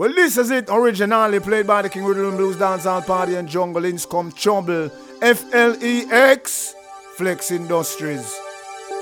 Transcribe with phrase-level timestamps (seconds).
[0.00, 3.82] Well, this is it, originally played by the King Rhythm Blues Dancehall Party and Jungle
[3.82, 4.90] Inscom Trouble.
[5.20, 6.74] F-L-E-X,
[7.18, 8.34] Flex Industries.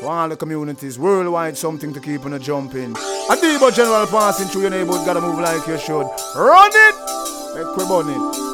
[0.00, 2.96] To all the communities worldwide, something to keep on a jumping.
[2.96, 6.08] A Debo General passing through your neighborhood, gotta move like you should.
[6.34, 6.96] Run it!
[7.54, 8.47] Make we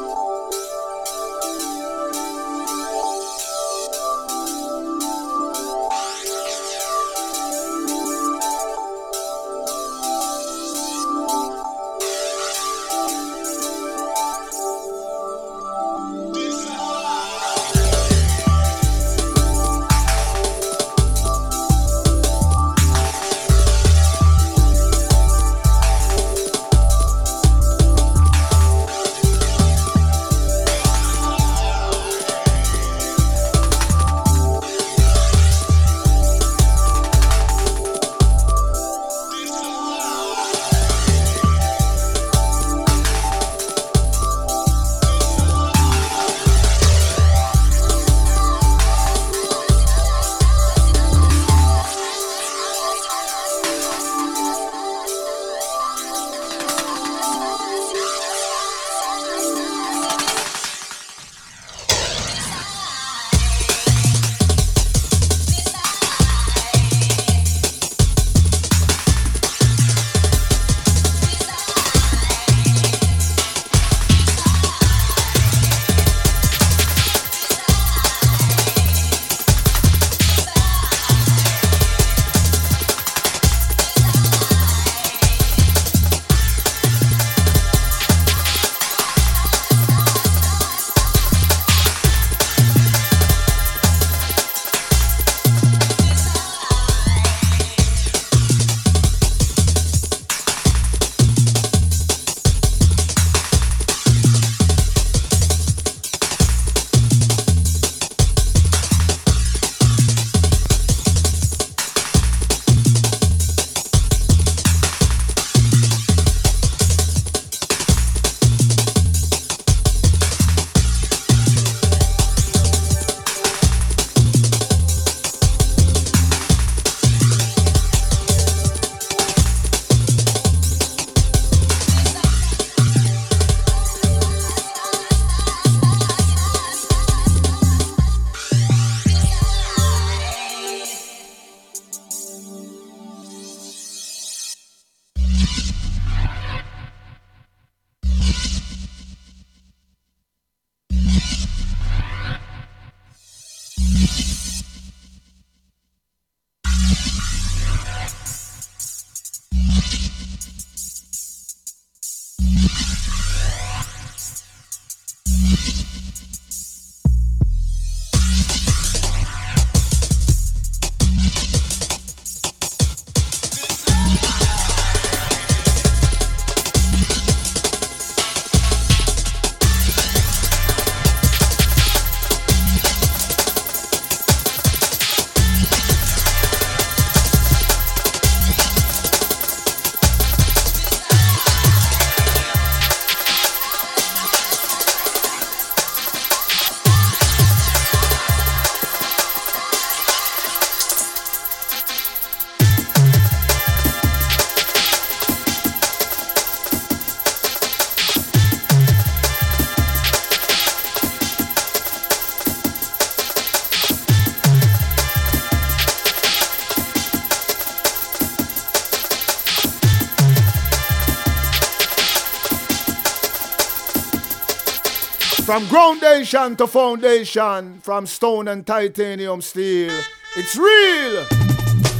[225.45, 229.91] From groundation to foundation, from stone and titanium steel,
[230.35, 231.23] it's real.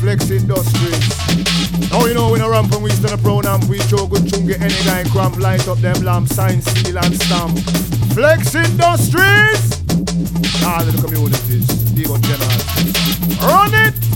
[0.01, 1.89] Flex Industries.
[1.91, 4.59] Now you know when I ramp and we stand brown and we show good chungy
[4.59, 7.59] any guy cramp, light up them lamp, sign, seal and stamp.
[8.15, 9.83] Flex Industries.
[10.65, 13.47] Ah, All of the communities, Digo General.
[13.47, 14.14] Run it!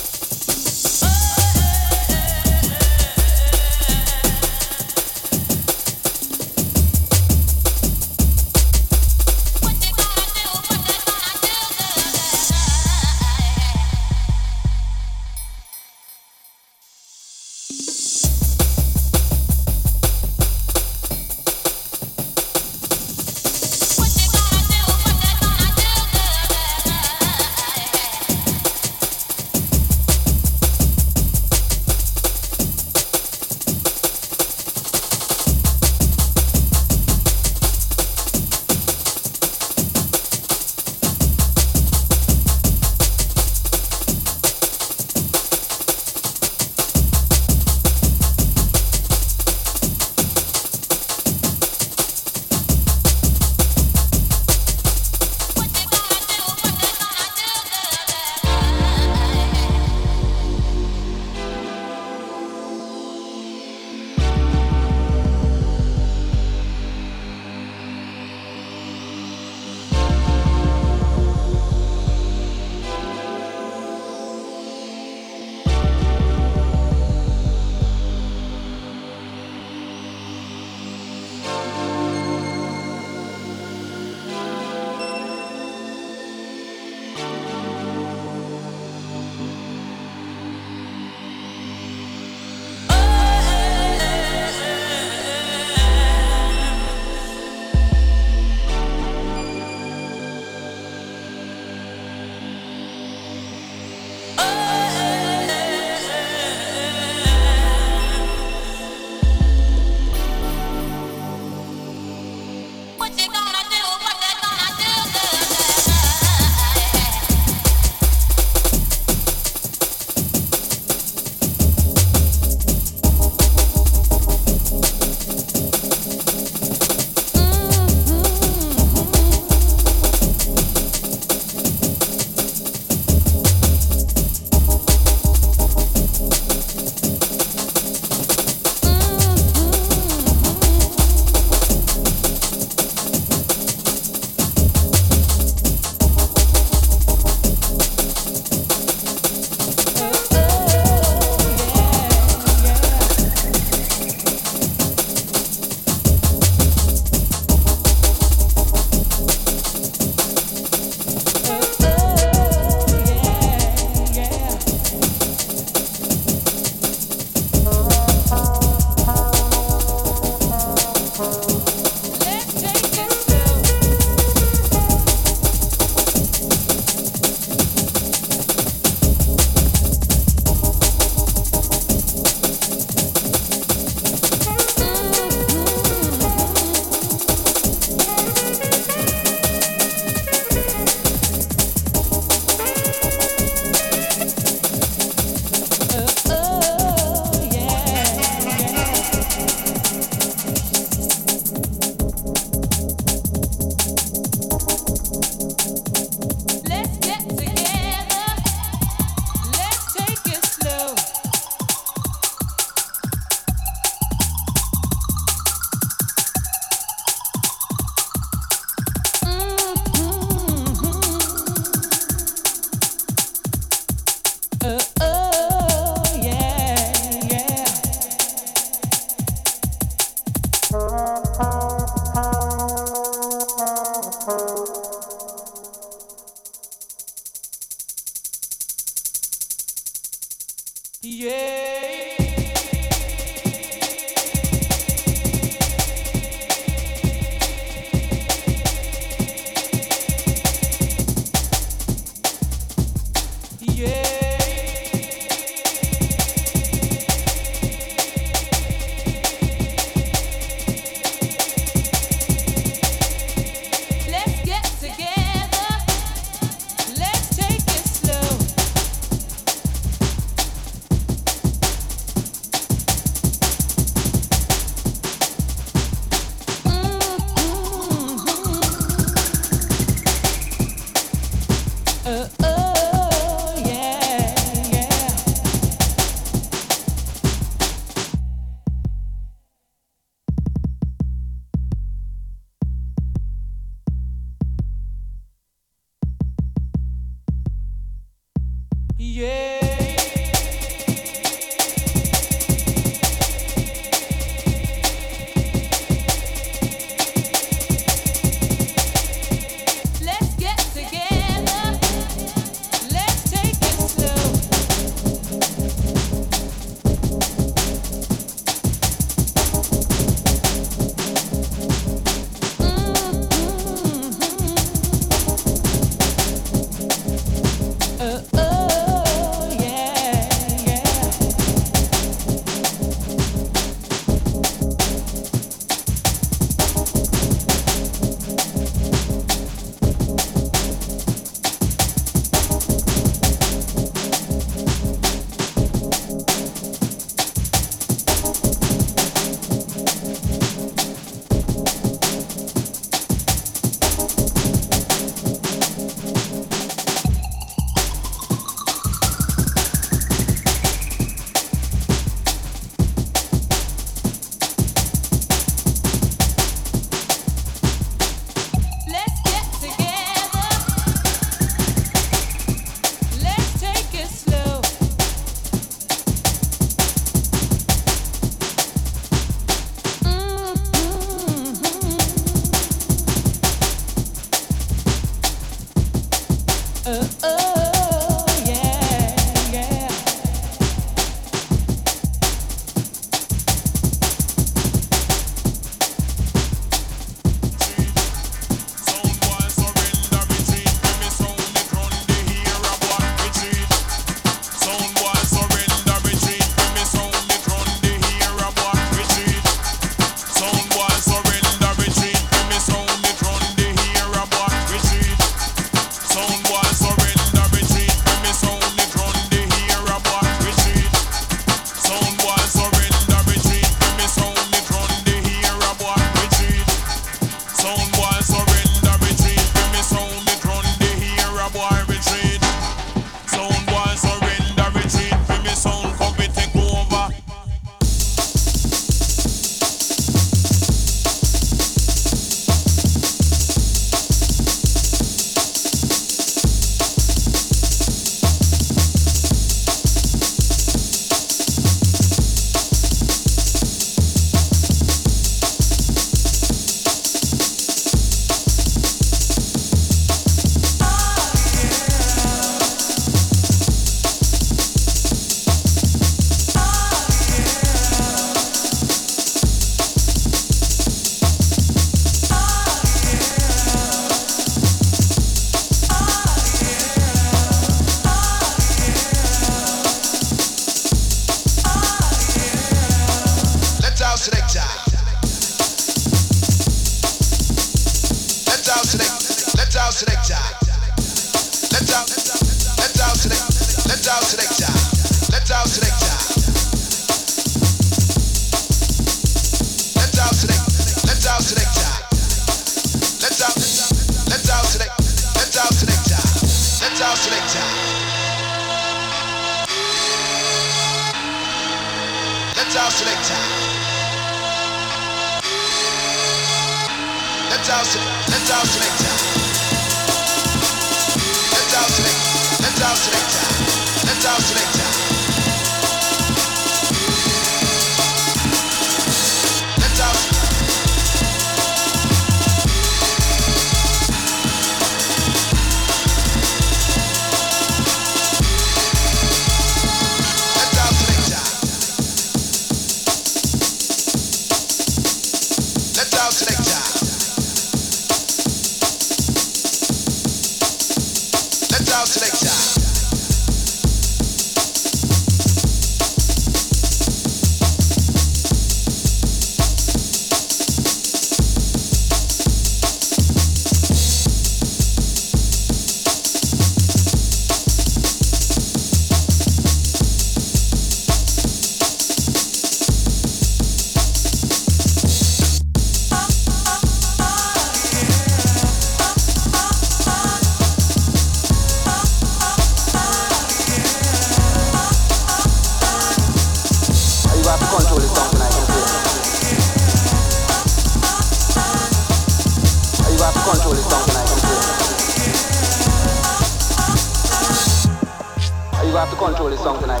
[599.44, 600.00] Control this song tonight.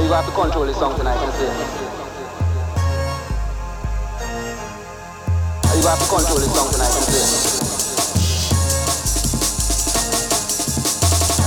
[0.00, 1.42] You have to control this song tonight, can see?
[5.74, 7.26] You have to control this song tonight, can see?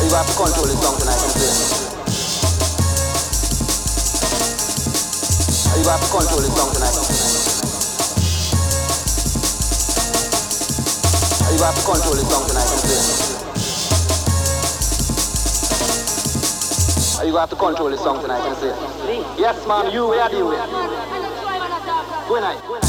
[0.04, 1.80] You have to control this song tonight, can see?
[5.80, 7.38] You have to control this song tonight.
[11.52, 13.00] You have to control this song tonight, can see?
[17.28, 18.74] You have to control this song tonight, can see?
[19.42, 20.50] Yes, ma'am, you, where are you?
[22.28, 22.88] Good night.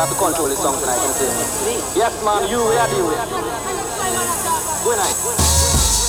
[0.00, 1.28] Have to control this song tonight, can say.
[1.94, 3.04] Yes, man, you, where are you?
[4.82, 5.99] Good night.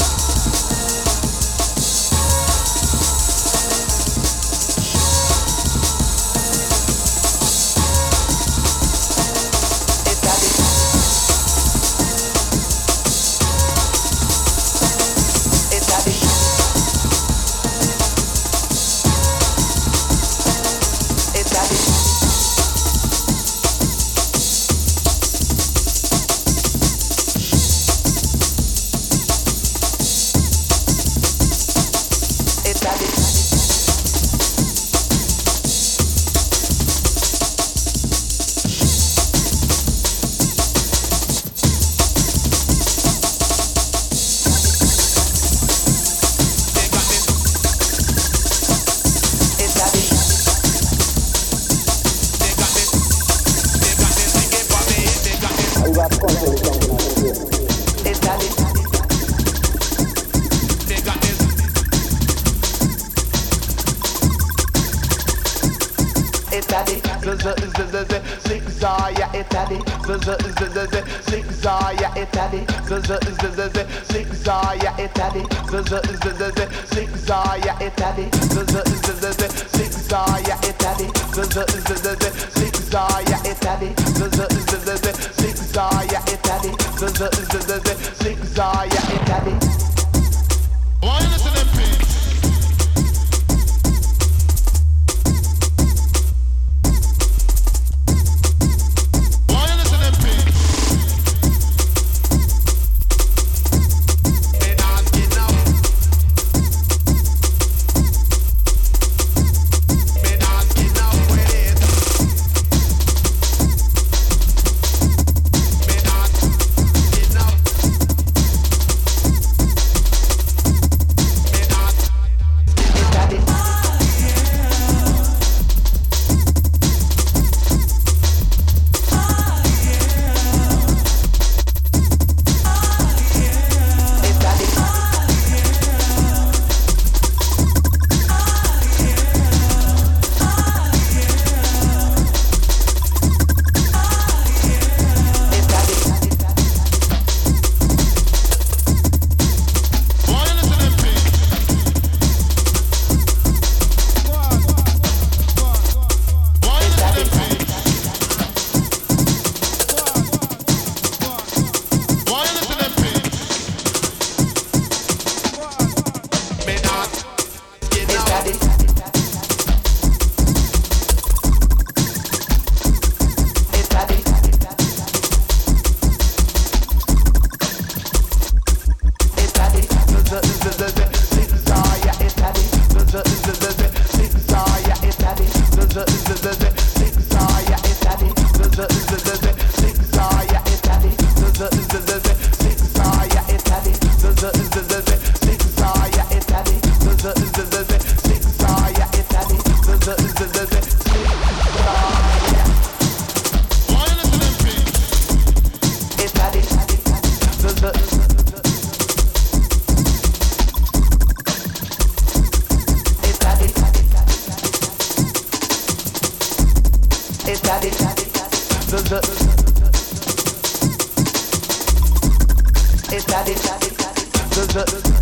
[224.73, 225.20] Go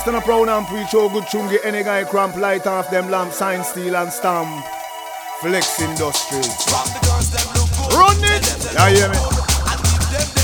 [0.00, 3.32] stand up round and preach oh good chungi any guy cramp light off them lamp
[3.32, 4.64] sign steel and stamp.
[5.40, 6.48] Flex industries
[7.92, 8.72] run it.
[8.74, 10.39] Yeah hear me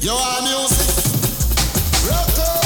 [0.00, 1.24] Yo, our music.
[2.08, 2.63] Rock Flex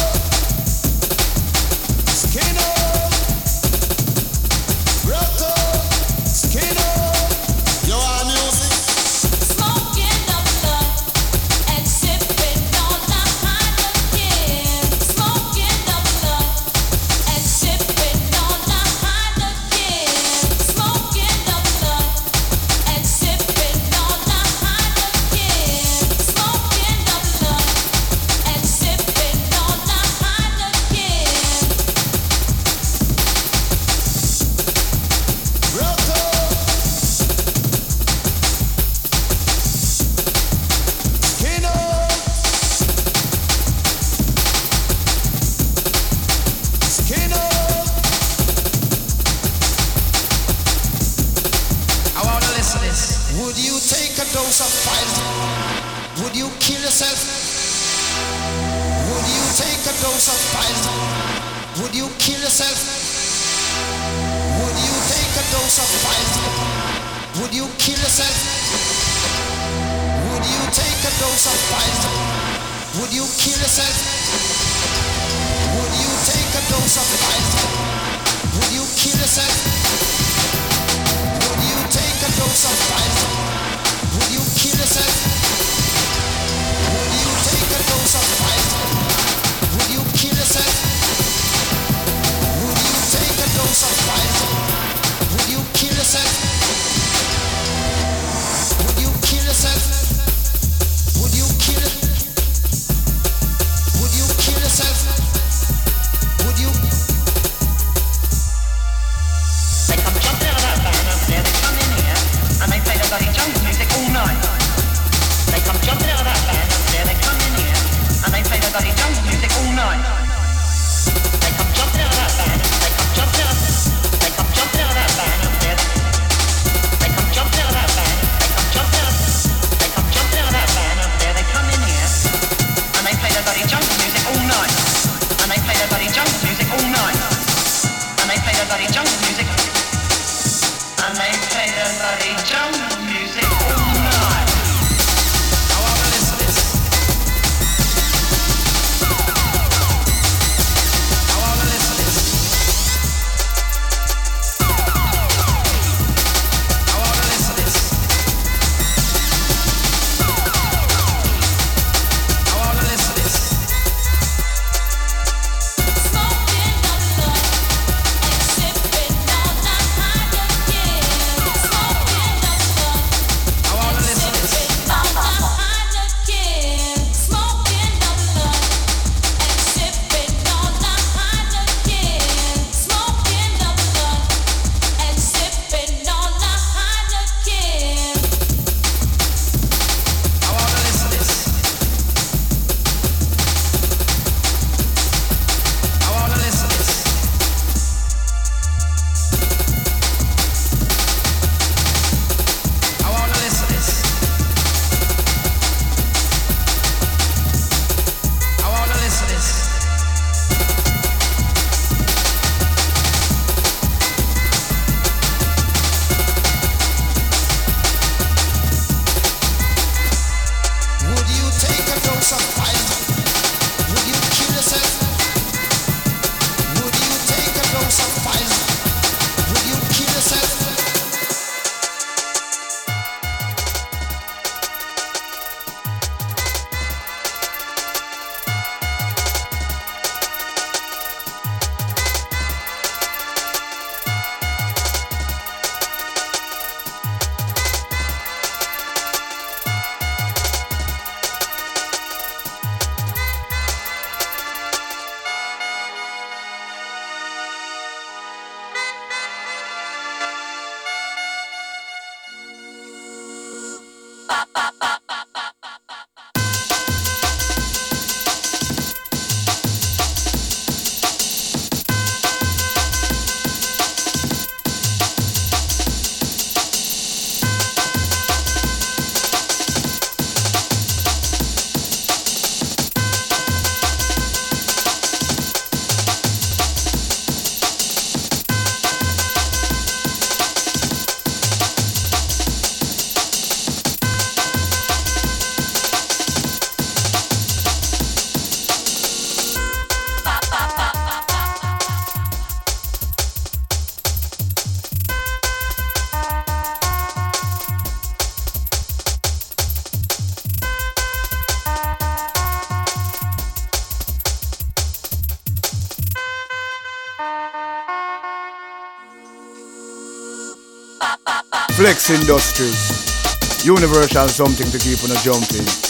[322.10, 323.66] Industries.
[323.66, 325.87] Universal something to keep on a jumping.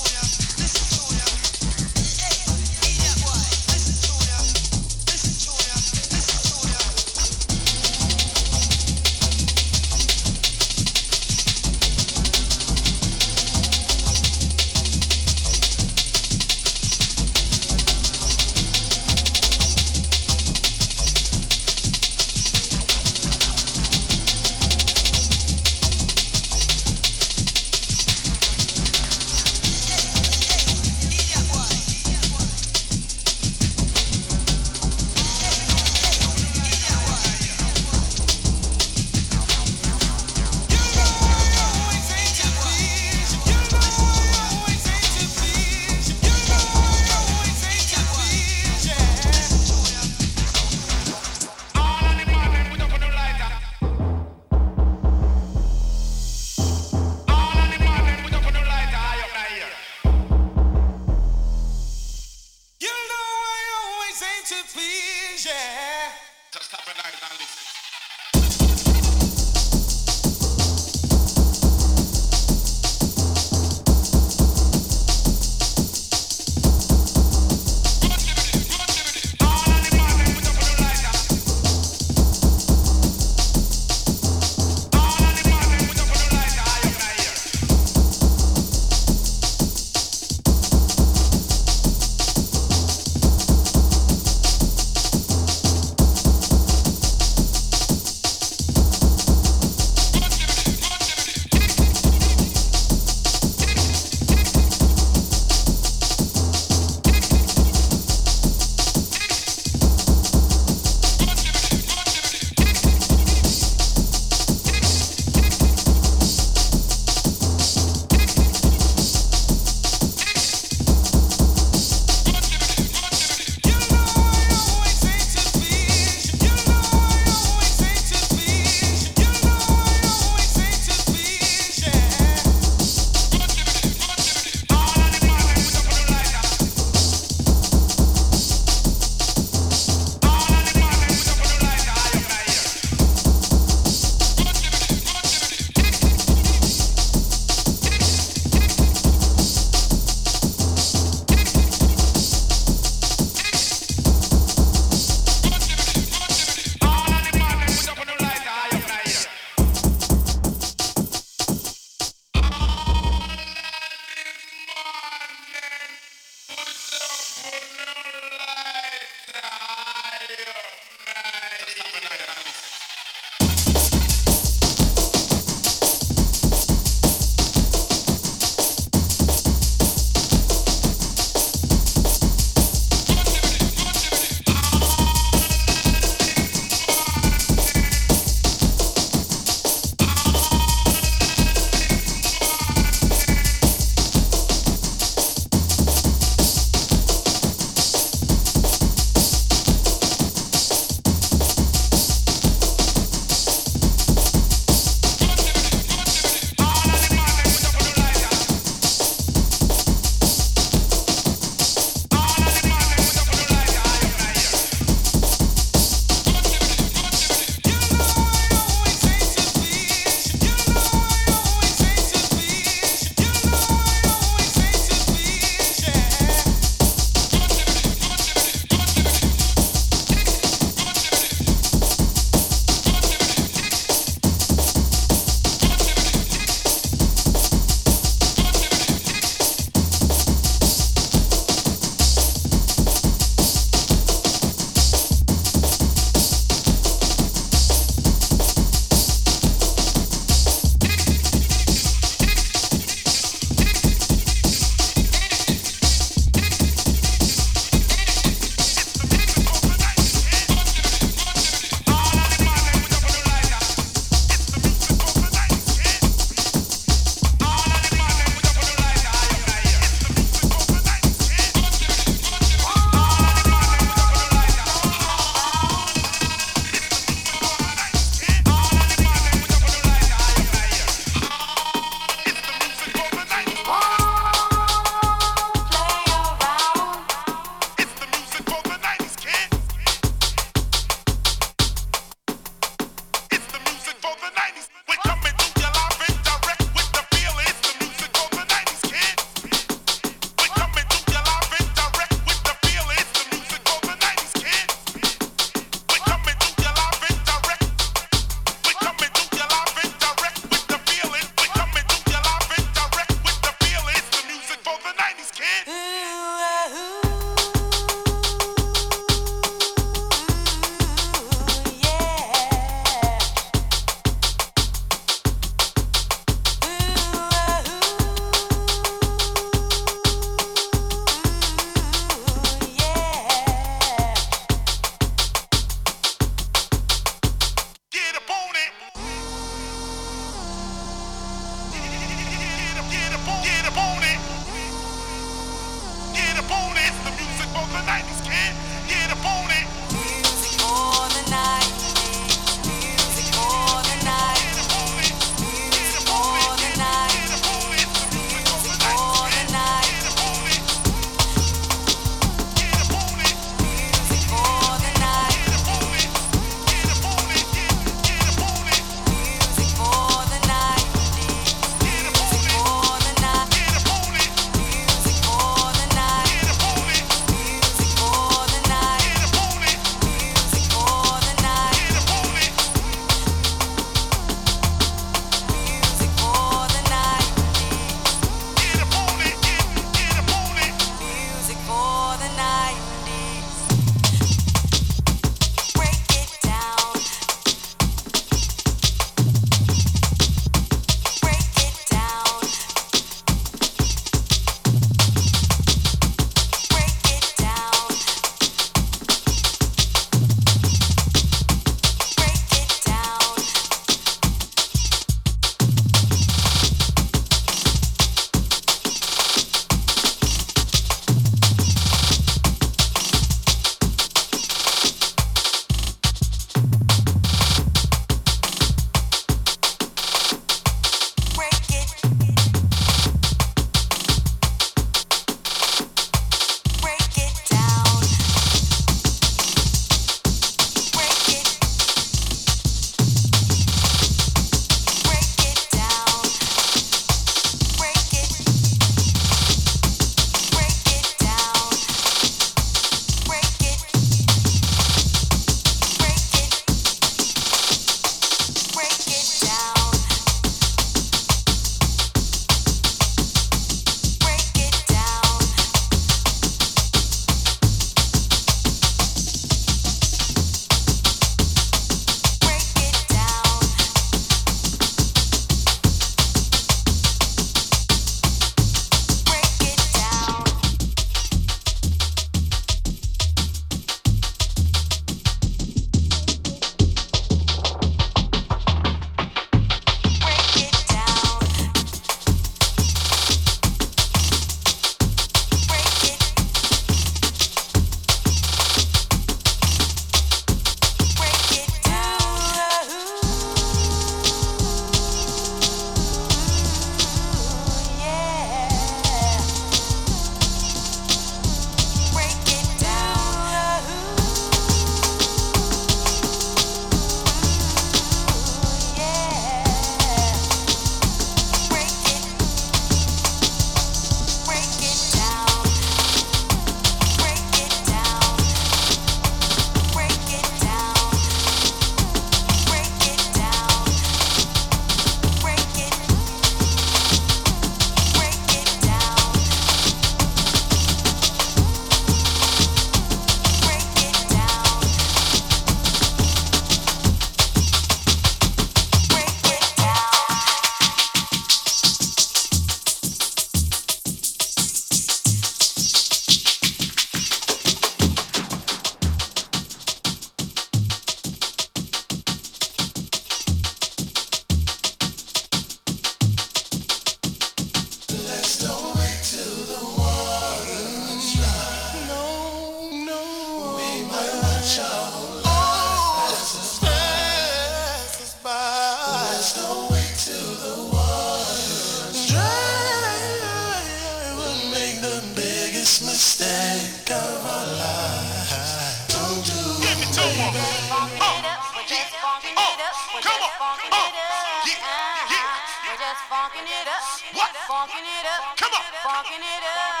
[597.81, 597.89] What?
[597.89, 598.57] Funking it up.
[598.57, 598.83] Come on.
[599.01, 600.00] Funking it up.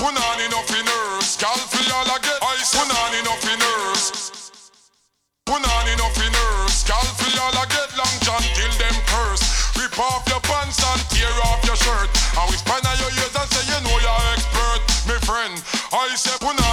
[0.00, 2.72] Put on enough in nerves, for all I get ice.
[2.72, 3.60] Put on enough in.
[5.44, 9.44] Put on enough in nerves, for all I get long john till them curse.
[9.76, 12.08] Rip off your pants and tear off your shirt.
[12.32, 15.52] And we span your ears and say you know you're expert, my friend.
[15.92, 16.69] I say put on.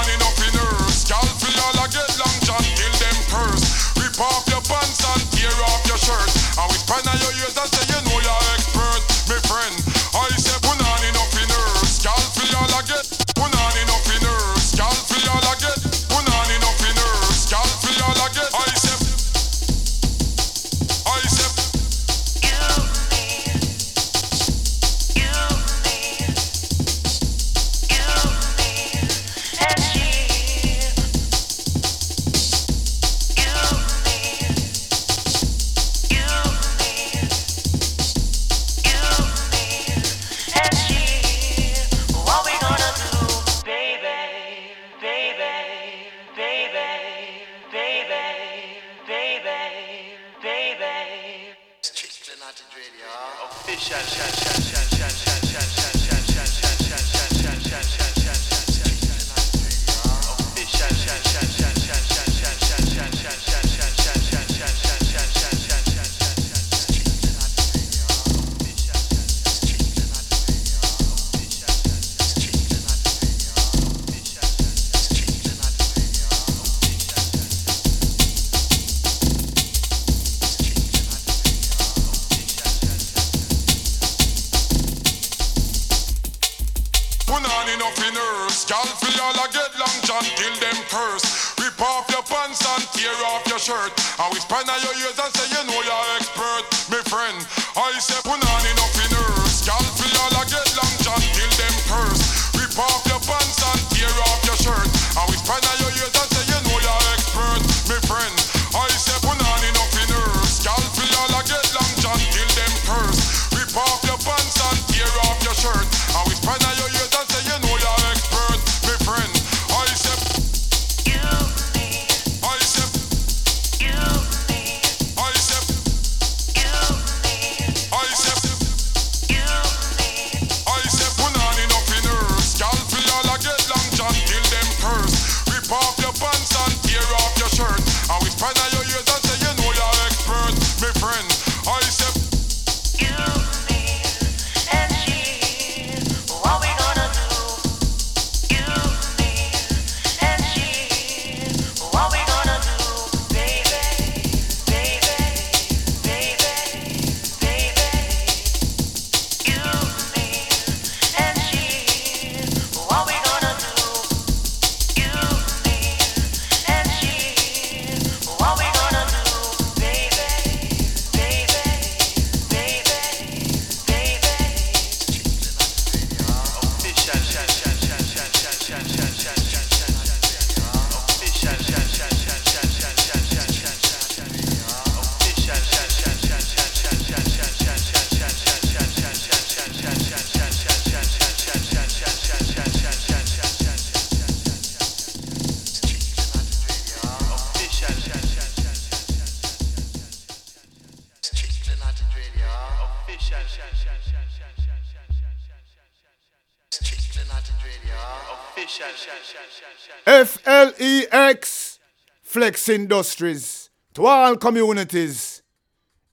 [212.70, 215.42] industries, to all communities.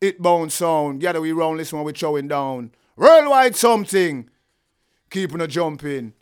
[0.00, 1.00] It bound sound.
[1.00, 2.72] Gather we round, listen when we throwing down.
[2.96, 4.28] Worldwide something.
[5.10, 6.12] Keeping a jumping.